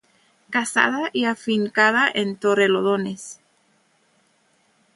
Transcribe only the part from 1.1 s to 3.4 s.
y afincada en Torrelodones.